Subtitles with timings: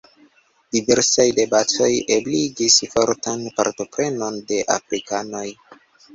[0.77, 5.47] Diversaj debatoj ebligis fortan partoprenon de afrikanoj.